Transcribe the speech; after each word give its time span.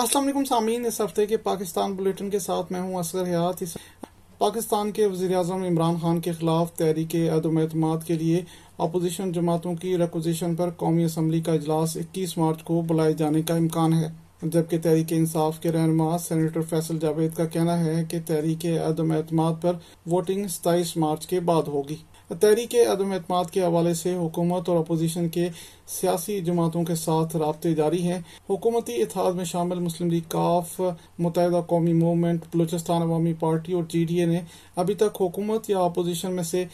السلام 0.00 0.24
علیکم 0.24 0.44
سامعین، 0.44 0.86
اس 0.86 1.00
ہفتے 1.00 1.26
کے 1.26 1.36
پاکستان 1.36 1.94
بلیٹن 1.94 2.30
کے 2.30 2.38
ساتھ 2.38 2.72
میں 2.72 2.80
ہوں 2.80 2.94
اصغر 2.94 3.26
حیات۔ 3.26 3.64
پاکستان 4.38 4.92
کے 4.92 5.06
وزیر 5.06 5.36
اعظم 5.36 5.62
عمران 5.62 5.94
خان 6.02 6.20
کے 6.20 6.32
خلاف 6.32 6.72
تحریک 6.72 7.14
عدم 7.14 7.58
اعتماد 7.58 7.98
کے 8.06 8.14
لیے 8.14 8.42
اپوزیشن 8.78 9.32
جماعتوں 9.32 9.74
کی 9.74 9.98
ریکوزیشن 9.98 10.54
پر 10.54 10.70
قومی 10.70 11.04
اسمبلی 11.04 11.40
کا 11.40 11.52
اجلاس 11.52 11.96
اکیس 11.96 12.38
مارچ 12.38 12.62
کو 12.62 12.82
بلائے 12.86 13.12
جانے 13.12 13.42
کا 13.42 13.54
امکان 13.54 13.92
ہے۔ 13.92 14.08
جبکہ 14.42 14.78
تحریک 14.78 15.06
انصاف 15.10 15.60
کے 15.60 15.72
رہنما 15.72 16.18
سینیٹر 16.18 16.60
فیصل 16.60 16.98
جاوید 16.98 17.34
کا 17.34 17.44
کہنا 17.44 17.84
ہے 17.84 18.04
کہ 18.10 18.18
تحریک 18.26 18.66
عدم 18.66 19.12
اعتماد 19.12 19.54
پر 19.60 19.72
ووٹنگ 20.10 20.46
ستائیس 20.46 20.96
مارچ 20.96 21.26
کے 21.26 21.40
بعد 21.40 21.62
ہوگی۔ 21.62 21.96
تحریک 22.30 22.74
عدم 22.90 23.12
اعتماد 23.12 23.44
کے 23.52 23.60
حوالے 23.62 23.92
سے 23.94 24.14
حکومت 24.14 24.68
اور 24.68 24.76
اپوزیشن 24.76 25.28
کے 25.28 25.48
سیاسی 25.88 26.40
جماعتوں 26.40 26.84
کے 26.84 26.94
ساتھ 26.94 27.36
رابطے 27.36 27.74
جاری 27.74 28.02
ہیں۔ 28.02 28.18
حکومتی 28.50 29.00
اتحاد 29.02 29.32
میں 29.32 29.44
شامل 29.44 29.78
مسلم 29.78 30.10
لیگ 30.10 30.28
کاف، 30.28 30.80
متحدہ 31.18 31.60
قومی 31.66 31.92
موومنٹ، 31.92 32.44
بلوچستان 32.54 33.02
عوامی 33.02 33.32
پارٹی 33.40 33.72
اور 33.72 33.82
جی 33.88 34.04
ڈی 34.04 34.20
اے 34.20 34.26
نے 34.26 34.40
ابھی 34.76 34.94
تک 34.94 35.20
حکومت 35.20 35.70
یا 35.70 35.80
اپوزیشن 35.80 36.32
میں 36.32 36.42
سے 36.42 36.64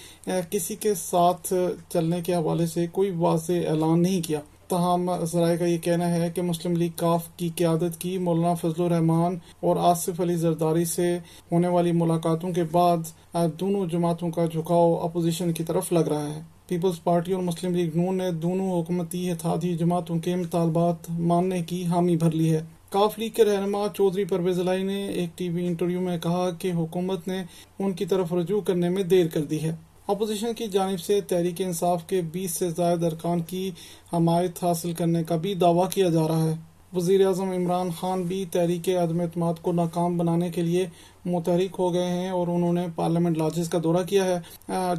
کسی 0.51 0.77
کے 0.77 0.95
ساتھ 0.95 1.53
چلنے 1.89 2.21
کے 2.21 2.35
حوالے 2.35 2.67
سے 2.67 2.87
کوئی 2.93 3.11
واضح 3.11 3.69
اعلان 3.69 4.03
نہیں 4.03 4.23
کیا۔ 4.23 4.41
تاہم، 4.69 5.11
ذرائع 5.25 5.57
کا 5.57 5.65
یہ 5.65 5.79
کہنا 5.79 6.09
ہے 6.11 6.31
کہ 6.35 6.43
مسلم 6.43 6.73
لیگ 6.73 6.91
کاف 6.97 7.29
کی 7.37 7.49
قیادت 7.57 8.01
کی 8.01 8.19
مولانا 8.19 8.55
فضل 8.55 8.83
الرحمان 8.83 9.39
اور 9.61 9.77
آصف 9.81 10.21
علی 10.21 10.35
زرداری 10.35 10.85
سے 10.85 11.19
ہونے 11.53 11.69
والی 11.69 11.93
ملاقاتوں 11.93 12.53
کے 12.53 12.63
بعد 12.73 13.35
دونوں 13.61 13.87
جماعتوں 13.87 14.31
کا 14.31 14.45
جھکاؤ 14.45 14.95
اپوزیشن 14.95 15.53
کی 15.53 15.65
طرف 15.65 15.93
لگ 15.93 16.09
رہا 16.11 16.27
ہے۔ 16.27 16.41
پیپلز 16.67 17.03
پارٹی 17.05 17.33
اور 17.33 17.43
مسلم 17.43 17.75
لیگ 17.75 17.91
نون 17.95 18.17
نے 18.17 18.31
دونوں 18.31 18.81
حکومتی 18.81 19.31
اتحادی 19.31 19.77
جماعتوں 19.77 20.19
کے 20.19 20.35
مطالبات 20.37 21.11
ماننے 21.11 21.63
کی 21.63 21.85
حامی 21.87 22.17
بھر 22.17 22.31
لی 22.31 22.53
ہے۔ 22.53 22.63
کاف 22.91 23.19
لیگ 23.19 23.31
کے 23.31 23.45
رہنما 23.45 23.87
چودھری 23.95 24.25
پرویز 24.25 24.59
لائی 24.59 24.83
نے 24.83 25.07
ایک 25.07 25.39
ٹی 25.39 25.49
وی 25.49 25.67
انٹرویو 25.67 26.01
میں 26.01 26.19
کہا 26.19 26.51
کہ 26.59 26.73
حکومت 26.73 27.29
نے 27.29 27.43
ان 27.79 27.93
کی 27.93 28.07
طرف 28.07 28.33
رجوع 28.33 28.61
کرنے 28.61 28.89
میں 28.89 29.03
دیر 29.03 29.27
کر 29.27 29.43
دی 29.43 29.63
ہے۔ 29.63 29.75
اپوزیشن 30.09 30.53
کی 30.55 30.67
جانب 30.67 31.01
سے 31.01 31.21
تحریک 31.21 31.61
انصاف 31.61 32.07
کے 32.07 32.21
بیس 32.33 32.51
سے 32.51 32.69
زائد 32.71 33.05
ارکان 33.05 33.41
کی 33.41 33.71
حمایت 34.13 34.63
حاصل 34.65 34.93
کرنے 34.93 35.23
کا 35.25 35.37
بھی 35.37 35.55
دعویٰ 35.55 35.89
کیا 35.91 36.09
جا 36.09 36.27
رہا 36.29 36.43
ہے۔ 36.45 36.55
وزیر 36.97 37.27
اعظم 37.27 37.51
عمران 37.51 37.89
خان 38.01 38.23
بھی 38.23 38.45
تحریک 38.51 38.89
عدم 38.89 39.21
اعتماد 39.21 39.55
کو 39.63 39.73
ناکام 39.73 40.19
بنانے 40.19 40.51
کے 40.51 40.63
لیے 40.63 40.87
متحرک 41.25 41.77
ہو 41.79 41.93
گئے 41.95 42.07
ہیں 42.07 42.29
اور 42.29 42.49
انہوں 42.49 42.73
نے 42.73 42.87
پارلیمنٹ 42.95 43.39
لاجز 43.39 43.69
کا 43.69 43.79
دورہ 43.85 44.03
کیا 44.07 44.25
ہے 44.25 44.39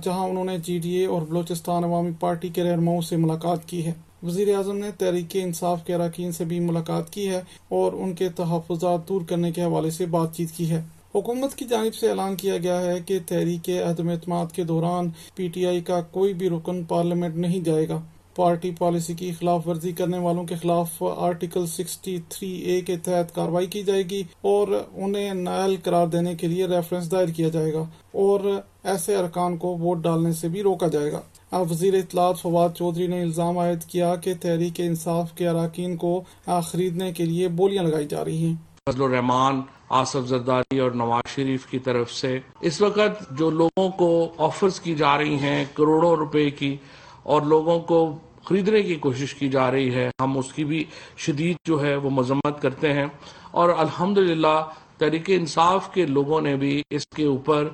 جہاں 0.03 0.25
انہوں 0.25 0.45
نے 0.45 0.57
جی 0.57 0.77
ڈی 0.79 0.95
اے 0.95 1.05
اور 1.05 1.21
بلوچستان 1.21 1.83
عوامی 1.83 2.11
پارٹی 2.19 2.49
کے 2.49 2.63
رہنماؤں 2.63 3.01
سے 3.01 3.17
ملاقات 3.17 3.67
کی 3.67 3.85
ہے۔ 3.85 3.93
وزیر 4.23 4.55
اعظم 4.55 4.77
نے 4.77 4.91
تحریک 4.97 5.37
انصاف 5.43 5.85
کے 5.85 5.93
اراکین 5.95 6.31
سے 6.31 6.45
بھی 6.45 6.59
ملاقات 6.59 7.09
کی 7.09 7.29
ہے 7.29 7.41
اور 7.69 7.93
ان 7.93 8.13
کے 8.13 8.29
تحفظات 8.29 9.07
دور 9.09 9.21
کرنے 9.21 9.51
کے 9.51 9.63
حوالے 9.63 9.91
سے 9.91 10.05
بات 10.05 10.35
چیت 10.35 10.51
کی 10.51 10.69
ہے۔ 10.69 10.81
حکومت 11.17 11.55
کی 11.55 11.65
جانب 11.65 11.95
سے 11.95 12.09
اعلان 12.09 12.35
کیا 12.35 12.57
گیا 12.57 12.81
ہے 12.81 12.99
کہ 13.05 13.17
تحریک 13.27 13.69
عدم 13.69 14.09
اعتماد 14.09 14.45
کے 14.55 14.63
دوران 14.63 15.09
پی 15.35 15.47
ٹی 15.47 15.65
آئی 15.65 15.81
کا 15.81 16.01
کوئی 16.01 16.33
بھی 16.33 16.49
رکن 16.49 16.83
پارلیمنٹ 16.83 17.35
نہیں 17.35 17.59
جائے 17.59 17.87
گا۔ 17.89 18.01
پارٹی 18.35 18.71
پالیسی 18.79 19.13
کی 19.13 19.31
خلاف 19.39 19.67
ورزی 19.67 19.91
کرنے 19.91 20.17
والوں 20.17 20.43
کے 20.43 20.55
خلاف 20.55 21.03
آرٹیکل 21.17 21.65
سکسٹی 21.67 22.17
تھری 22.29 22.49
اے 22.49 22.81
کے 22.81 22.97
تحت 22.97 23.33
کاروائی 23.35 23.67
کی 23.67 23.83
جائے 23.83 24.03
گی 24.09 24.23
اور 24.41 24.67
انہیں 24.95 25.33
نائل 25.33 25.75
قرار 25.83 26.07
دینے 26.07 26.35
کے 26.35 26.47
لیے 26.47 26.65
ریفرنس 26.65 27.11
دائر 27.11 27.27
کیا 27.27 27.49
جائے 27.49 27.73
گا 27.73 27.83
اور 28.11 28.39
ایسے 28.83 29.15
ارکان 29.15 29.57
کو 29.57 29.77
ووٹ 29.77 29.97
ڈالنے 29.97 30.31
سے 30.31 30.49
بھی 30.49 30.63
روکا 30.63 30.87
جائے 30.87 31.11
گا۔ 31.11 31.21
اب 31.51 31.71
وزیر 31.71 31.93
اطلاعات 31.93 32.39
فواد 32.39 32.69
چودھری 32.77 33.07
نے 33.07 33.21
الزام 33.21 33.57
عائد 33.57 33.83
کیا 33.83 34.15
کہ 34.15 34.33
تحریک 34.41 34.81
انصاف 34.81 35.33
کے 35.33 35.47
اراکین 35.47 35.97
کو 35.97 36.23
خریدنے 36.65 37.11
کے 37.11 37.25
لیے 37.25 37.47
بولیاں 37.47 37.83
لگائی 37.83 38.07
جا 38.07 38.25
رہی 38.25 38.45
ہیں۔ 38.45 38.55
فضل 38.87 39.03
الرحمان، 39.03 39.61
آصف 39.89 40.27
زرداری 40.27 40.79
اور 40.79 40.91
نواز 40.91 41.35
شریف 41.35 41.65
کی 41.65 41.79
طرف 41.79 42.11
سے۔ 42.11 42.39
اس 42.61 42.81
وقت 42.81 43.31
جو 43.31 43.49
لوگوں 43.49 43.89
کو 43.89 44.33
آفرز 44.37 44.79
کی 44.79 44.95
جا 44.95 45.17
رہی 45.17 45.35
ہیں، 45.35 45.65
کروڑوں 45.73 46.15
روپے 46.15 46.49
کی 46.49 46.77
اور 47.23 47.41
لوگوں 47.41 47.79
کو 47.79 48.17
خریدنے 48.43 48.81
کی 48.81 48.95
کوشش 48.95 49.35
کی 49.35 49.49
جا 49.49 49.71
رہی 49.71 49.95
ہے، 49.95 50.09
ہم 50.21 50.37
اس 50.37 50.53
کی 50.53 50.65
بھی 50.65 50.83
شدید 51.17 51.57
جو 51.65 51.81
ہے 51.81 51.95
وہ 51.95 52.09
مذمت 52.09 52.61
کرتے 52.61 52.93
ہیں۔ 52.93 53.05
اور 53.51 53.69
الحمدللہ 53.77 54.65
تحریک 54.97 55.23
انصاف 55.27 55.93
کے 55.93 56.05
لوگوں 56.05 56.41
نے 56.41 56.55
بھی 56.55 56.83
اس 56.89 57.07
کے 57.15 57.25
اوپر 57.25 57.67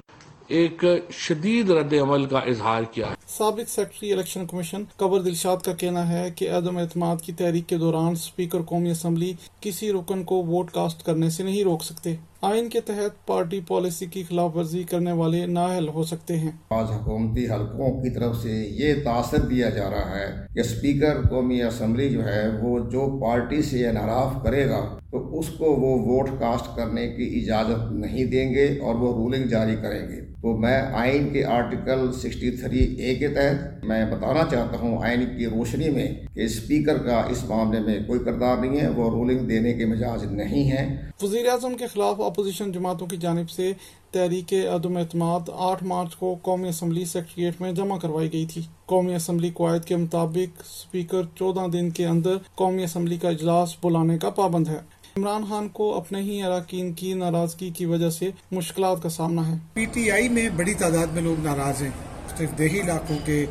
ایک 0.54 0.84
شدید 1.12 1.70
رد 1.70 1.94
عمل 2.02 2.26
کا 2.26 2.40
اظہار 2.40 2.84
کیا 2.84 3.10
ہے۔ 3.10 3.14
سابق 3.28 3.70
سیکٹری 3.70 4.14
الیکشن 4.14 4.48
کمیشن 4.48 4.84
قبر 4.96 5.20
دلشاد 5.20 5.58
کا 5.58 5.74
کہنا 5.74 6.10
ہے 6.10 6.30
کہ 6.36 6.50
عدم 6.52 6.78
اعتماد 6.78 7.18
کی 7.22 7.32
تحریک 7.32 7.68
کے 7.68 7.78
دوران 7.78 8.16
سپیکر 8.16 8.62
قومی 8.62 8.90
اسمبلی 8.90 9.34
کسی 9.62 9.92
رکن 9.92 10.24
کو 10.24 10.36
ووٹ 10.36 10.72
کاسٹ 10.72 11.04
کرنے 11.04 11.30
سے 11.30 11.44
نہیں 11.44 11.64
روک 11.64 11.84
سکتے۔ 11.84 12.16
آئین 12.44 12.70
کے 12.70 12.80
تحت 12.80 13.28
پارٹی 13.28 13.60
پالیسی 13.68 14.06
کی 14.06 14.24
خلاف 14.30 14.56
ورزی 14.56 14.84
کرنے 14.84 15.12
والے 15.12 15.46
نااہل 15.46 15.88
ہو 15.88 16.04
سکتے 16.04 16.38
ہیں۔ 16.38 16.52
آج 16.70 16.86
حکومتی 16.92 17.46
حلقوں 17.46 18.04
کی 18.04 18.10
طرف 18.10 18.36
سے 18.38 18.68
یہ 18.70 18.94
تاثر 19.04 19.38
دیا 19.38 19.70
جا 19.70 19.90
رہا 19.90 20.20
ہے 20.20 20.54
کہ 20.54 20.60
اسپیکر 20.60 21.22
قومی 21.30 21.62
اسمبلی 21.64 22.10
جو 22.10 22.26
ہے 22.26 22.50
وہ 22.62 22.80
جو 22.80 23.20
پارٹی 23.22 23.62
سے 23.62 23.88
انحراف 23.88 24.44
کرے 24.44 24.70
گا 24.70 25.00
تو 25.12 25.40
اس 25.40 25.50
کو 25.50 25.66
وہ 25.66 26.00
ووٹ 26.00 26.30
کاسٹ 26.40 26.76
کرنے 26.76 27.08
کی 27.08 27.40
اجازت 27.42 27.92
نہیں 27.92 28.26
دیں 28.26 28.54
گے 28.54 28.80
اور 28.82 28.96
وہ 28.96 29.14
رولنگ 29.14 29.48
جاری 29.48 29.76
کریں 29.76 30.08
گے۔ 30.10 30.22
تو 30.42 30.58
میں 30.58 30.82
آئین 30.94 31.30
کے 31.30 31.46
آرٹیکل 31.46 32.12
سکسٹی 32.12 32.52
تھری 32.52 32.80
اے 32.80 33.16
کے 33.16 33.28
تحت 33.28 33.86
میں 33.86 34.06
بتانا 34.06 34.44
چاہتا 34.52 34.78
ہوں 34.82 34.98
آئین 35.04 35.26
کی 35.38 35.46
روشنی 35.46 35.90
میں 35.90 36.08
کہ 36.34 36.42
اسپیکر 36.42 36.98
کا 36.98 37.22
اس 37.30 37.44
معاملے 37.44 37.80
میں 37.80 38.00
کوئی 38.08 38.20
کردار 38.20 38.58
نہیں 38.58 38.82
ہے 38.82 38.88
وہ 38.88 39.10
رولنگ 39.10 39.40
دینے 39.40 39.74
کے 39.74 39.86
مزاج 39.86 40.26
نہیں 40.34 40.72
ہے۔ 40.72 41.02
وزیر 41.22 41.50
اعظم 41.50 41.78
کے 41.78 41.88
خلاف 41.88 42.20
اپوزیشن 42.34 42.72
جماعتوں 42.72 43.08
کی 43.08 43.18
جانب 43.18 43.50
سے 43.50 43.74
تحریک 44.12 44.54
عدم 44.54 44.98
اعتماد 44.98 45.40
آٹھ 45.54 45.84
مارچ 45.84 46.16
کو 46.16 46.36
قومی 46.42 46.70
اسمبلی 46.70 47.06
سیکٹریٹ 47.06 47.62
میں 47.62 47.72
جمع 47.72 47.98
کروائی 47.98 48.34
گئی 48.34 48.46
تھی۔ 48.46 48.62
قومی 48.86 49.16
اسمبلی 49.16 49.52
قواعد 49.54 49.86
کے 49.86 49.96
مطابق 49.96 50.60
اسپیکر 50.60 51.22
چودہ 51.36 51.68
دن 51.74 51.90
کے 51.90 52.06
اندر 52.06 52.38
قومی 52.56 52.84
اسمبلی 52.84 53.18
کا 53.18 53.30
اجلاس 53.30 53.76
بلانے 53.84 54.18
کا 54.18 54.30
پابند 54.30 54.68
ہے۔ 54.68 54.80
عمران 55.18 55.44
خان 55.50 55.70
کو 55.70 55.98
اپنے 55.98 56.22
ہی 56.22 56.44
اراکین 56.44 56.94
کی 56.94 57.14
ناراضگی 57.14 57.70
کی 57.70 57.86
وجہ 57.86 58.10
سے 58.10 58.30
مشکلات 58.52 59.04
کا 59.04 59.10
سامنا 59.10 59.48
ہے۔ 59.48 59.58
پی 59.74 59.86
ٹی 59.86 60.12
آئی 60.12 60.30
میں 60.30 60.50
بڑی 60.56 60.74
تعداد 60.74 61.08
میں 61.08 61.22
لوگ 61.22 61.46
ناراض 61.46 61.82
ہیں۔ 61.82 61.90
صرف 62.38 62.58
دیہی 62.58 62.82
علاقوں 62.82 63.18
کے 63.26 63.46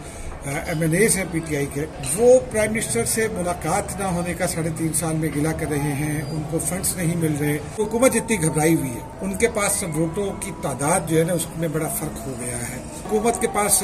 ایم 0.45 0.81
ایل 0.81 0.95
اے 0.95 1.09
ہیں 1.17 1.25
پی 1.31 1.39
ٹی 1.39 1.57
آئی 1.57 1.67
کے۔ 1.75 1.85
وہ 2.17 2.39
پرائم 2.51 2.73
منسٹر 2.73 3.05
سے 3.05 3.27
ملاقات 3.33 3.99
نہ 4.01 4.05
ہونے 4.05 4.35
کا 4.35 4.47
ساڑھے 4.47 4.71
تین 4.77 4.93
سال 4.93 5.17
میں 5.17 5.29
گلا 5.37 5.53
کر 5.53 5.67
رہے 5.71 5.93
ہیں، 5.93 6.23
ان 6.31 6.43
کو 6.51 6.59
فنڈز 6.59 6.97
نہیں 6.97 7.17
مل 7.17 7.37
رہے۔ 7.41 7.59
حکومت 7.79 8.17
اتنی 8.17 8.43
گھبرائی 8.43 8.75
ہوئی 8.75 8.91
ہے۔ 8.91 9.01
ان 9.21 9.37
کے 9.37 9.49
پاس 9.55 9.85
ووٹوں 9.97 10.31
کی 10.41 10.51
تعداد 10.63 11.09
جو 11.09 11.19
ہے 11.19 11.25
نا، 11.25 11.33
اس 11.33 11.47
میں 11.57 11.69
بڑا 11.69 11.89
فرق 11.89 12.27
ہو 12.27 12.33
گیا 12.41 12.59
ہے۔ 12.69 12.79
حکومت 13.07 13.41
کے 13.41 13.47
پاس 13.55 13.83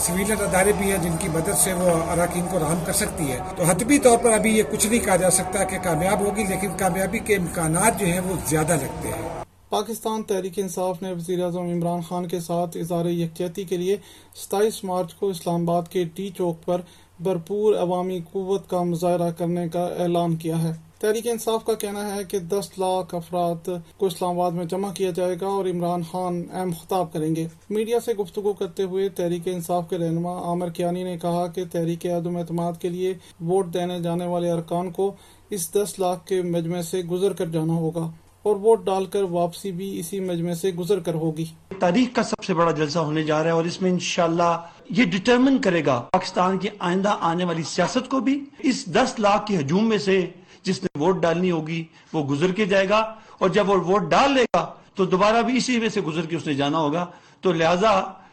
سویلین 0.00 0.40
ادارے 0.40 0.72
بھی 0.78 0.90
ہیں 0.90 0.98
جن 1.02 1.16
کی 1.20 1.28
مدد 1.28 1.58
سے 1.58 1.72
وہ 1.72 1.90
اراکین 2.10 2.46
کو 2.50 2.58
رام 2.58 2.78
کر 2.86 2.92
سکتی 2.92 3.30
ہے۔ 3.32 3.38
تو 3.56 3.64
حتبی 3.64 3.98
طور 3.98 4.18
پر 4.18 4.32
ابھی 4.32 4.56
یہ 4.58 4.62
کچھ 4.70 4.86
نہیں 4.86 5.04
کہا 5.04 5.16
جا 5.16 5.30
سکتا 5.30 5.64
کہ 5.64 5.78
کامیاب 5.82 6.20
ہوگی، 6.20 6.44
لیکن 6.44 6.76
کامیابی 6.76 7.18
کے 7.18 7.36
امکانات 7.36 8.00
جو 8.00 8.06
ہیں 8.06 8.20
وہ 8.20 8.36
زیادہ 8.48 8.72
لگتے 8.72 9.08
ہیں۔ 9.08 9.47
پاکستان 9.70 10.22
تحریک 10.22 10.52
انصاف 10.56 11.02
نے 11.02 11.12
وزیر 11.12 11.44
اعظم 11.44 11.62
عمران 11.62 12.00
خان 12.08 12.28
کے 12.28 12.40
ساتھ 12.40 12.76
اظہار 12.76 13.06
یکجہتی 13.06 13.64
کے 13.64 13.76
لیے 13.76 13.96
ستائیس 14.34 14.84
مارچ 14.84 15.14
کو 15.14 15.28
اسلام 15.28 15.70
آباد 15.70 15.82
کے 15.90 16.04
ٹی 16.04 16.30
چوک 16.36 16.64
پر 16.64 16.80
بھرپور 17.20 17.74
عوامی 17.74 18.20
قوت 18.32 18.68
کا 18.70 18.82
مظاہرہ 18.82 19.30
کرنے 19.30 19.68
کا 19.68 19.84
اعلان 19.84 20.36
کیا 20.36 20.62
ہے۔ 20.62 20.72
تحریک 20.98 21.26
انصاف 21.26 21.64
کا 21.64 21.74
کہنا 21.74 22.16
ہے 22.16 22.24
کہ 22.24 22.38
دس 22.38 22.70
لاکھ 22.78 23.14
افراد 23.14 23.68
کو 23.96 24.06
اسلام 24.06 24.30
آباد 24.30 24.50
میں 24.50 24.64
جمع 24.64 24.92
کیا 24.92 25.10
جائے 25.10 25.36
گا 25.40 25.46
اور 25.46 25.64
عمران 25.64 26.02
خان 26.02 26.42
اہم 26.52 26.70
خطاب 26.80 27.12
کریں 27.12 27.36
گے۔ 27.36 27.46
میڈیا 27.70 28.00
سے 28.00 28.14
گفتگو 28.14 28.52
کرتے 28.52 28.82
ہوئے 28.82 29.08
تحریک 29.08 29.42
انصاف 29.46 29.90
کے 29.90 29.98
رہنما 29.98 30.32
عامر 30.48 30.70
کیانی 30.70 31.02
نے 31.02 31.18
کہا 31.18 31.46
کہ 31.46 31.64
تحریک 31.72 32.06
عدم 32.06 32.36
اعتماد 32.36 32.72
کے 32.80 32.88
لیے 32.88 33.14
ووٹ 33.40 33.74
دینے 33.74 34.00
جانے 34.00 34.26
والے 34.26 34.50
ارکان 34.50 34.90
کو 34.90 35.12
اس 35.50 35.72
دس 35.72 35.98
لاکھ 35.98 36.26
کے 36.26 36.42
مجمع 36.42 36.82
سے 36.82 37.02
گزر 37.02 37.32
کر 37.32 37.46
جانا 37.46 37.72
ہوگا۔ 37.72 38.10
اور 38.48 38.56
ووٹ 38.56 38.84
ڈال 38.84 39.04
کر 39.04 39.22
واپسی 39.22 39.72
بھی 39.72 39.98
اسی 39.98 40.20
مجمع 40.20 40.54
سے 40.54 40.70
گزر 40.70 40.98
کر 40.98 41.14
ہوگی۔ 41.14 41.44
تاریخ 41.78 42.14
کا 42.14 42.22
سب 42.22 42.44
سے 42.44 42.54
بڑا 42.54 42.70
جلسہ 42.70 42.98
ہونے 42.98 43.22
جا 43.22 43.38
رہا 43.38 43.46
ہے 43.46 43.50
اور 43.50 43.64
اس 43.64 43.82
میں 43.82 43.90
انشاءاللہ 43.90 44.62
یہ 44.90 45.04
ڈٹرمن 45.04 45.58
کرے 45.58 45.84
گا 45.86 46.00
پاکستان 46.12 46.58
کی 46.58 46.68
آئندہ 46.78 47.16
آنے 47.20 47.44
والی 47.44 47.62
سیاست 47.62 48.08
کو 48.08 48.20
بھی۔ 48.20 48.44
اس 48.58 48.84
دس 48.86 49.14
لاکھ 49.18 49.46
کے 49.46 49.58
ہجوم 49.58 49.88
میں 49.88 49.98
سے 49.98 50.26
جس 50.62 50.82
نے 50.82 50.98
ووٹ 50.98 51.22
ڈالنی 51.22 51.50
ہوگی 51.50 51.84
وہ 52.12 52.24
گزر 52.26 52.52
کے 52.52 52.64
جائے 52.64 52.88
گا 52.88 52.98
اور 53.38 53.48
جب 53.48 53.70
وہ 53.70 53.74
ووٹ 53.74 54.02
ڈال 54.02 54.32
لے 54.32 54.44
گا 54.56 54.66
تو 54.94 55.04
دوبارہ 55.04 55.42
بھی 55.42 55.56
اسی 55.56 55.78
میں 55.78 55.88
سے 55.88 56.00
گزر 56.00 56.26
کے 56.26 56.36
اس 56.36 56.46
نے 56.46 56.54
جانا 56.54 56.78
ہوگا۔ 56.78 57.06
تو 57.40 57.52
لہٰذا 57.52 57.90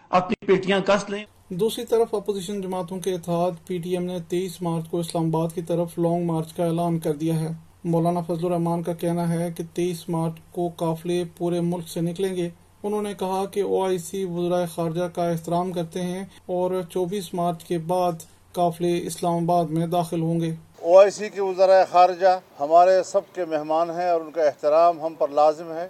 اپنی 0.09 0.45
پیٹیاں 0.45 0.79
کس 0.79 1.09
لیں۔ 1.09 1.23
دوسری 1.49 1.85
طرف 1.85 2.13
اپوزیشن 2.15 2.61
جماعتوں 2.61 2.99
کے 2.99 3.13
اتحاد 3.13 3.67
پی 3.67 3.77
ٹی 3.77 3.91
ایم 3.91 4.03
نے 4.03 4.17
تیئیس 4.29 4.61
مارچ 4.61 4.89
کو 4.89 4.99
اسلام 4.99 5.35
آباد 5.35 5.55
کی 5.55 5.61
طرف 5.61 5.99
لانگ 5.99 6.25
مارچ 6.25 6.53
کا 6.53 6.65
اعلان 6.65 6.99
کر 6.99 7.13
دیا 7.13 7.39
ہے۔ 7.39 7.64
مولانا 7.87 8.21
فضل 8.21 8.45
الرحمان 8.45 8.83
کا 8.83 8.93
کہنا 8.93 9.33
ہے 9.33 9.49
کہ 9.57 9.63
تیئیس 9.73 10.09
مارچ 10.09 10.33
کو 10.51 10.69
قافلے 10.75 11.23
پورے 11.37 11.61
ملک 11.61 11.89
سے 11.89 12.01
نکلیں 12.01 12.35
گے۔ 12.35 12.49
انہوں 12.83 13.01
نے 13.01 13.13
کہا 13.13 13.45
کہ 13.45 13.61
او 13.63 13.83
آئی 13.83 13.97
سی 13.97 14.25
وزرائے 14.25 14.65
خارجہ 14.65 15.03
کا 15.15 15.29
احترام 15.29 15.71
کرتے 15.71 16.01
ہیں 16.01 16.25
اور 16.45 16.81
چوبیس 16.89 17.33
مارچ 17.33 17.63
کے 17.63 17.77
بعد 17.77 18.11
قافلے 18.51 19.07
اسلام 19.07 19.35
آباد 19.35 19.65
میں 19.65 19.87
داخل 19.87 20.21
ہوں 20.21 20.39
گے۔ 20.39 20.55
او 20.81 20.97
آئی 20.99 21.11
سی 21.11 21.29
کے 21.29 21.41
وزرائے 21.41 21.85
خارجہ 21.91 22.39
ہمارے 22.59 23.03
سب 23.03 23.21
کے 23.33 23.45
مہمان 23.45 23.89
ہیں 23.89 24.09
اور 24.09 24.21
ان 24.21 24.31
کا 24.31 24.43
احترام 24.43 25.01
ہم 25.01 25.13
پر 25.13 25.27
لازم 25.27 25.71
ہے۔ 25.71 25.87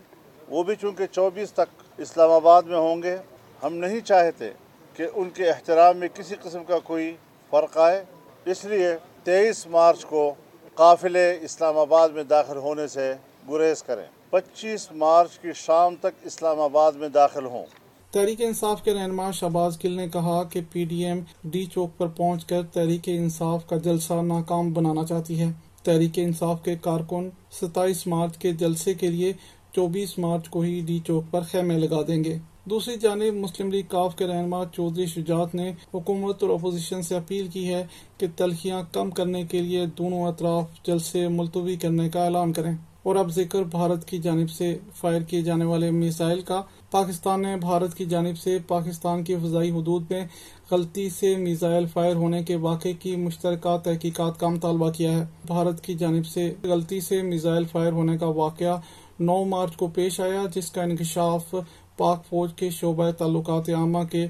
وہ 0.49 0.63
بھی 0.63 0.75
چونکہ 0.81 1.05
چوبیس 1.11 1.51
تک 1.53 1.83
اسلام 1.97 2.31
آباد 2.31 2.63
میں 2.63 2.77
ہوں 2.77 3.03
گے، 3.03 3.17
ہم 3.63 3.73
نہیں 3.73 3.99
چاہتے 3.99 4.49
کہ 4.93 5.07
ان 5.15 5.29
کے 5.29 5.49
احترام 5.49 5.97
میں 5.97 6.07
کسی 6.13 6.35
قسم 6.43 6.63
کا 6.63 6.79
کوئی 6.79 7.15
فرق 7.49 7.77
آئے۔ 7.77 8.03
اس 8.45 8.65
لیے 8.65 8.87
تیئیس 9.23 9.67
مارچ 9.67 10.05
کو 10.05 10.33
قافلے 10.75 11.39
اسلام 11.41 11.77
آباد 11.77 12.09
میں 12.09 12.23
داخل 12.23 12.57
ہونے 12.57 12.87
سے 12.87 13.13
گریز 13.49 13.83
کریں۔ 13.83 14.03
پچیس 14.29 14.91
مارچ 14.91 15.39
کی 15.39 15.47
شام 15.55 15.95
تک 15.95 16.25
اسلام 16.25 16.59
آباد 16.59 16.91
میں 16.91 17.09
داخل 17.09 17.45
ہوں۔ 17.45 17.65
تحریک 18.11 18.41
انصاف 18.41 18.83
کے 18.83 18.93
رہنما 18.93 19.31
شہباز 19.31 19.77
گل 19.83 19.91
نے 19.91 20.07
کہا 20.07 20.43
کہ 20.43 20.61
پی 20.71 20.85
ڈی 20.85 21.05
ایم 21.05 21.19
ڈی 21.43 21.65
چوک 21.65 21.97
پر 21.97 22.07
پہنچ 22.07 22.45
کر 22.45 22.63
تحریک 22.73 23.01
انصاف 23.05 23.65
کا 23.67 23.77
جلسہ 23.77 24.13
ناکام 24.13 24.73
بنانا 24.73 25.05
چاہتی 25.05 25.39
ہے۔ 25.39 25.51
تحریک 25.83 26.11
انصاف 26.15 26.63
کے 26.63 26.75
کارکن 26.75 27.29
ستائیس 27.61 28.07
مارچ 28.07 28.37
کے 28.37 28.51
جلسے 28.51 28.93
کے 28.93 29.07
لیے 29.07 29.33
چوبیس 29.75 30.17
مارچ 30.17 30.49
کو 30.49 30.61
ہی 30.61 30.81
ڈی 30.85 30.99
چوک 31.07 31.23
پر 31.31 31.41
خیمے 31.41 31.77
لگا 31.77 32.01
دیں 32.07 32.23
گے۔ 32.23 32.37
دوسری 32.69 32.95
جانب 32.97 33.33
مسلم 33.33 33.71
لیگ 33.71 33.83
کاف 33.89 34.15
کے 34.15 34.27
رہنما 34.27 34.63
چودھری 34.73 35.05
شجاعت 35.05 35.55
نے 35.55 35.73
حکومت 35.93 36.43
اور 36.43 36.51
اپوزیشن 36.51 37.01
سے 37.01 37.15
اپیل 37.15 37.47
کی 37.47 37.73
ہے 37.73 37.85
کہ 38.17 38.27
تلخیاں 38.35 38.83
کم 38.91 39.09
کرنے 39.09 39.43
کے 39.43 39.59
لیے 39.59 39.85
دونوں 39.85 40.23
اطراف 40.23 40.63
جلسے 40.83 41.27
ملتوی 41.27 41.75
کرنے 41.75 42.09
کا 42.09 42.23
اعلان 42.23 42.53
کریں۔ 42.53 42.71
اور 43.03 43.15
اب 43.15 43.29
ذکر 43.29 43.63
بھارت 43.63 44.05
کی 44.05 44.17
جانب 44.17 44.49
سے 44.49 44.77
فائر 44.95 45.21
کیے 45.21 45.41
جانے 45.41 45.65
والے 45.65 45.91
میزائل 45.91 46.41
کا۔ 46.41 46.61
پاکستان 46.91 47.41
نے 47.41 47.55
بھارت 47.57 47.95
کی 47.95 48.05
جانب 48.05 48.37
سے 48.37 48.57
پاکستان 48.67 49.23
کی 49.23 49.35
فضائی 49.35 49.71
حدود 49.71 50.03
میں 50.09 50.25
غلطی 50.71 51.09
سے 51.09 51.35
میزائل 51.35 51.85
فائر 51.85 52.15
ہونے 52.15 52.43
کے 52.43 52.55
واقعے 52.55 52.93
کی 52.93 53.15
مشترکہ 53.15 53.77
تحقیقات 53.77 54.39
کا 54.39 54.47
مطالبہ 54.47 54.89
کیا 54.89 55.11
ہے۔ 55.11 55.25
بھارت 55.47 55.81
کی 55.81 55.93
جانب 55.93 56.25
سے 56.25 56.53
غلطی 56.63 56.99
سے 56.99 57.21
میزائل 57.21 57.63
فائر 57.63 57.91
ہونے 57.91 58.17
کا 58.17 58.27
واقعہ 58.27 58.79
نو 59.19 59.43
مارچ 59.43 59.75
کو 59.75 59.87
پیش 59.87 60.19
آیا، 60.19 60.43
جس 60.55 60.71
کا 60.71 60.83
انکشاف 60.83 61.55
پاک 61.97 62.25
فوج 62.25 62.53
کے 62.53 62.69
شعبہ 62.69 63.09
تعلقات 63.11 63.69
عامہ 63.69 64.03
کے 64.11 64.25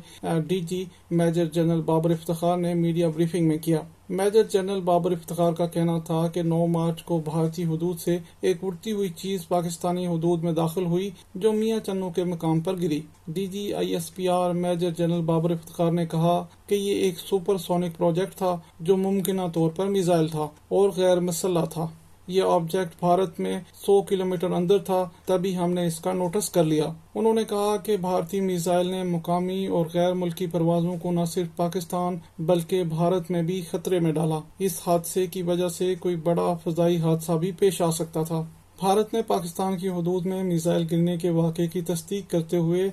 D 0.47 0.59
G 0.59 0.83
major 1.11 1.45
general 1.45 1.81
Babar 1.81 2.11
Iftikhar 2.11 2.57
نے 2.57 2.73
میڈیا 2.73 3.09
بریفنگ 3.09 3.47
میں 3.47 3.57
کیا۔ 3.57 3.79
میجر 4.09 4.43
جنرل 4.43 4.81
بابر 4.81 5.11
افتخار 5.11 5.53
کا 5.53 5.65
کہنا 5.65 5.97
تھا 5.99 6.27
کہ 6.27 6.41
نو 6.43 6.65
مارچ 6.67 7.03
کو 7.03 7.19
بھارتی 7.25 7.63
حدود 7.65 7.99
سے 7.99 8.17
ایک 8.41 8.63
اڑتی 8.63 8.91
ہوئی 8.91 9.09
چیز 9.15 9.47
پاکستانی 9.47 10.05
حدود 10.07 10.43
میں 10.43 10.51
داخل 10.51 10.85
ہوئی 10.85 11.09
جو 11.35 11.53
میاں 11.53 11.79
چنو 11.85 12.09
کے 12.09 12.23
مقام 12.23 12.59
پر 12.59 12.81
گری۔ 12.81 13.01
D 13.27 13.47
G 13.47 13.73
I 13.73 13.93
S 13.93 14.13
P 14.15 14.27
R 14.29 14.53
major 14.53 14.91
general 14.97 15.21
Babar 15.21 15.51
Iftikhar 15.51 15.91
نے 15.91 16.05
کہا 16.05 16.43
کہ 16.67 16.75
یہ 16.75 17.01
ایک 17.03 17.19
سپر 17.19 17.57
سونک 17.57 17.97
پروجیکٹ 17.97 18.37
تھا 18.37 18.55
جو 18.79 18.97
ممکنہ 18.97 19.47
طور 19.53 19.69
پر 19.69 19.87
میزائل 19.87 20.27
تھا 20.27 20.47
اور 20.67 20.89
غیر 20.97 21.19
مسلح 21.19 21.65
تھا۔ 21.65 21.87
یہ 22.27 22.43
آبجیکٹ 22.43 22.99
بھارت 22.99 23.39
میں 23.39 23.59
سو 23.73 24.01
کلومیٹر 24.01 24.51
اندر 24.51 24.77
تھا، 24.77 25.09
تبھی 25.25 25.57
ہم 25.57 25.73
نے 25.73 25.85
اس 25.85 25.99
کا 25.99 26.13
نوٹس 26.13 26.49
کر 26.49 26.63
لیا۔ 26.63 26.85
انہوں 27.15 27.33
نے 27.33 27.43
کہا 27.43 27.77
کہ 27.77 27.97
بھارتی 27.97 28.41
میزائل 28.41 28.87
نے 28.87 29.03
مقامی 29.03 29.67
اور 29.67 29.85
غیر 29.93 30.13
ملکی 30.13 30.47
پروازوں 30.47 30.95
کو 31.01 31.11
نہ 31.11 31.25
صرف 31.25 31.55
پاکستان 31.55 32.17
بلکہ 32.39 32.83
بھارت 32.83 33.31
میں 33.31 33.41
بھی 33.41 33.61
خطرے 33.71 33.99
میں 33.99 34.11
ڈالا۔ 34.11 34.39
اس 34.59 34.81
حادثے 34.87 35.27
کی 35.27 35.41
وجہ 35.41 35.67
سے 35.67 35.95
کوئی 35.95 36.15
بڑا 36.15 36.53
فضائی 36.63 36.97
حادثہ 36.97 37.31
بھی 37.31 37.51
پیش 37.51 37.81
آ 37.81 37.91
سکتا 37.91 38.23
تھا۔ 38.23 38.43
بھارت 38.79 39.13
نے 39.13 39.21
پاکستان 39.21 39.77
کی 39.77 39.89
حدود 39.89 40.25
میں 40.25 40.43
میزائل 40.43 40.85
گرنے 40.91 41.17
کے 41.17 41.29
واقعے 41.29 41.67
کی 41.67 41.81
تصدیق 41.81 42.29
کرتے 42.31 42.57
ہوئے 42.57 42.89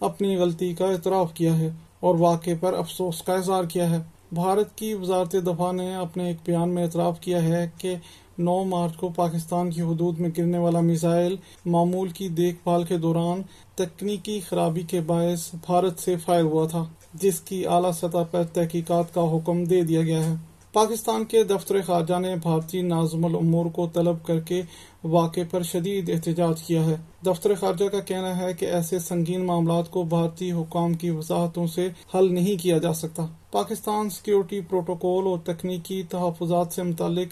اپنی 0.00 0.36
غلطی 0.36 0.74
کا 0.74 0.86
اعتراف 0.86 1.34
کیا 1.34 1.58
ہے 1.58 1.70
اور 2.00 2.14
واقعے 2.18 2.54
پر 2.54 2.74
افسوس 2.74 3.22
کا 3.22 3.34
اظہار 3.34 3.64
کیا 3.64 3.90
ہے۔ 3.90 3.98
بھارت 4.32 4.76
کی 4.76 4.94
وزارت 4.94 5.32
دفاع 5.32 5.72
نے 5.72 5.94
اپنے 5.94 6.26
ایک 6.26 6.36
بیان 6.44 6.68
میں 6.68 6.82
اعتراف 6.84 7.20
کیا 7.20 7.42
ہے 7.42 7.68
کہ 7.78 7.94
نو 8.38 8.64
مارچ 8.64 8.96
کو 8.96 9.08
پاکستان 9.08 9.70
کی 9.70 9.82
حدود 9.82 10.20
میں 10.20 10.30
گرنے 10.38 10.58
والا 10.58 10.80
میزائل 10.80 11.36
معمول 11.66 12.08
کی 12.08 12.28
دیکھ 12.28 12.56
بھال 12.62 12.84
کے 12.84 12.98
دوران 12.98 13.42
تکنیکی 13.74 14.40
خرابی 14.40 14.82
کے 14.82 15.00
باعث 15.00 15.54
بھارت 15.54 15.98
سے 15.98 16.16
فائر 16.16 16.42
ہوا 16.42 16.66
تھا، 16.66 16.84
جس 17.14 17.40
کی 17.40 17.66
اعلیٰ 17.66 17.92
سطح 17.92 18.22
پر 18.30 18.44
تحقیقات 18.44 19.14
کا 19.14 19.36
حکم 19.36 19.64
دے 19.64 19.82
دیا 19.82 20.02
گیا 20.02 20.24
ہے۔ 20.24 20.34
پاکستان 20.72 21.24
کے 21.24 21.42
دفتر 21.44 21.82
خارجہ 21.82 22.18
نے 22.18 22.36
بھارتی 22.36 22.82
نازم 22.82 23.24
العمور 23.24 23.66
کو 23.66 23.88
طلب 23.92 24.16
کر 24.26 24.40
کے 24.40 24.62
واقع 25.04 25.40
پر 25.50 25.62
شدید 25.62 26.10
احتجاج 26.10 26.62
کیا 26.62 26.84
ہے۔ 26.84 26.96
دفتر 27.26 27.54
خارجہ 27.54 27.84
کا 27.84 28.00
کہنا 28.00 28.38
ہے 28.38 28.52
کہ 28.52 28.64
ایسے 28.64 28.98
سنگین 28.98 29.46
معاملات 29.46 29.90
کو 29.90 30.02
بھارتی 30.02 30.52
حکام 30.52 30.94
کی 30.94 31.10
وضاحتوں 31.10 31.66
سے 31.66 31.88
حل 32.14 32.34
نہیں 32.34 32.62
کیا 32.62 32.78
جا 32.78 32.92
سکتا۔ 32.92 33.26
پاکستان 33.52 34.10
سیکیورٹی 34.10 34.60
پروٹوکول 34.60 35.26
اور 35.26 35.38
تکنیکی 35.38 36.02
تحفظات 36.02 36.72
سے 36.72 36.82
متعلق 36.82 37.28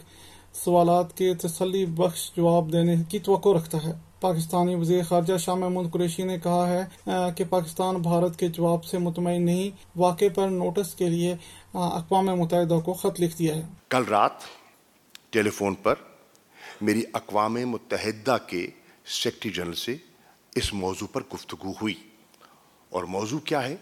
سوالات 0.54 1.16
کے 1.16 1.34
تسلی 1.34 1.86
بخش 1.86 2.32
جواب 2.36 2.72
دینے 2.72 2.96
کی 3.08 3.18
توقع 3.18 3.48
رکھتا 3.48 3.84
ہے۔ 3.84 3.92
پاکستانی 4.20 4.74
وزیر 4.74 5.02
خارجہ 5.02 5.36
شاہ 5.36 5.54
محمود 5.54 5.92
قریشی 5.92 6.22
نے 6.22 6.38
کہا 6.38 6.68
ہے 6.68 7.10
کہ 7.36 7.44
پاکستان 7.50 7.96
بھارت 7.96 8.38
کے 8.38 8.48
جواب 8.48 8.84
سے 8.84 8.98
مطمئن 8.98 9.46
نہیں 9.46 9.70
واقع 9.96 10.24
پر 10.34 10.48
نوٹس 10.48 10.94
کے 10.94 11.08
لیے 11.08 11.36
اقوام 11.74 12.26
متحدہ 12.26 12.78
کو 12.84 12.92
خط 12.92 13.20
لکھ 13.20 13.38
دیا 13.38 13.54
ہے۔ 13.54 13.62
کل 13.88 14.02
رات 14.04 14.32
ٹیلی 15.30 15.50
فون 15.50 15.74
پر 15.74 15.94
میری 16.80 17.02
اقوام 17.12 17.54
متحدہ 17.54 18.36
کے 18.46 18.66
سیکٹری 19.06 19.52
جنرل 19.52 19.74
سے 19.74 19.96
اس 20.54 20.74
موضوع 20.74 21.06
پر 21.12 21.20
گفتگو 21.34 21.70
ہوئی۔ 21.70 21.94
اور 22.88 23.04
موضوع 23.04 23.38
کیا 23.38 23.68
ہے؟ 23.68 23.76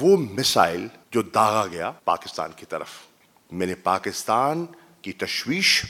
وہ 0.00 0.16
مسائل 0.16 0.86
جو 1.10 1.22
داغا 1.22 1.66
گیا 1.66 1.90
پاکستان 1.90 2.50
کی 2.56 2.66
طرف۔ 2.66 2.88
میں 3.52 3.66
نے 3.66 3.74
پاکستان 3.74 4.66
کی 5.04 5.12
تشویش، 5.12 5.84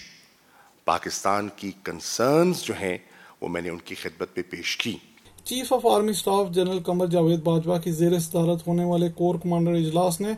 پاکستان 0.84 1.48
کی 1.56 1.72
کنسرنز 1.84 2.62
جو 2.62 2.74
ہیں، 2.80 2.98
وہ 3.40 3.48
میں 3.48 3.62
نے 3.62 3.68
ان 3.68 3.78
کی 3.78 3.94
خدمت 3.94 4.34
پہ 4.34 4.42
پیش 4.50 4.76
کی۔ 4.76 4.96
Chief 5.44 5.72
of 5.72 5.86
army 5.86 6.12
staff 6.12 6.50
general 6.50 6.82
Qamar 6.82 7.06
Javed 7.06 7.40
Bajwa 7.40 7.78
کی 7.78 7.92
زیر 7.92 8.18
صدارت 8.18 8.66
ہونے 8.66 8.84
والے 8.84 9.08
کور 9.08 9.34
کمانڈر 9.34 9.72
اجلاس 9.72 10.20
نے 10.20 10.32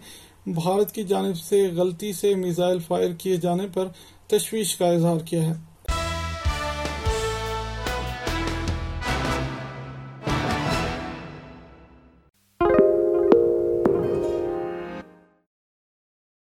بھارت 0.46 0.92
کی 0.94 1.02
جانب 1.02 1.36
سے 1.38 1.68
غلطی 1.68 2.12
سے 2.12 2.34
میزائل 2.34 2.78
فائر 2.78 3.12
کیے 3.12 3.36
جانے 3.36 3.66
پر 3.74 3.88
تشویش 4.26 4.76
کا 4.76 4.86
اظہار 4.86 5.20
کیا 5.20 5.42
ہے۔ 5.42 5.52